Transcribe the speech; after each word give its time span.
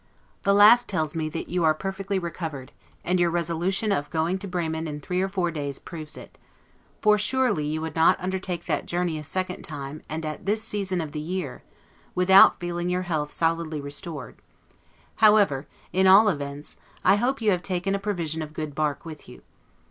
The 0.41 0.53
last 0.55 0.87
tells 0.87 1.13
me 1.13 1.29
that 1.29 1.47
you 1.47 1.63
are 1.63 1.75
perfectly 1.75 2.17
recovered; 2.17 2.71
and 3.05 3.19
your 3.19 3.29
resolution 3.29 3.91
of 3.91 4.09
going 4.09 4.39
to 4.39 4.47
Bremen 4.47 4.87
in 4.87 4.99
three 4.99 5.21
or 5.21 5.29
four 5.29 5.51
days 5.51 5.77
proves 5.77 6.17
it; 6.17 6.39
for 7.03 7.19
surely 7.19 7.67
you 7.67 7.81
would 7.81 7.95
not 7.95 8.19
undertake 8.19 8.65
that 8.65 8.87
journey 8.87 9.19
a 9.19 9.23
second 9.23 9.61
time, 9.61 10.01
and 10.09 10.25
at 10.25 10.47
this 10.47 10.63
season 10.63 11.01
of 11.01 11.11
the 11.11 11.19
year, 11.19 11.61
without 12.15 12.59
feeling 12.59 12.89
your 12.89 13.03
health 13.03 13.31
solidly 13.31 13.79
restored; 13.79 14.39
however, 15.17 15.67
in 15.93 16.07
all 16.07 16.29
events, 16.29 16.77
I 17.05 17.17
hope 17.17 17.39
you 17.39 17.51
have 17.51 17.61
taken 17.61 17.93
a 17.93 17.99
provision 17.99 18.41
of 18.41 18.55
good 18.55 18.73
bark 18.73 19.05
with 19.05 19.29
you. 19.29 19.43